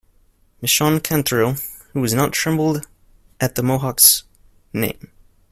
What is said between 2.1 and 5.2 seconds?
not trembled at the Mohocks' name?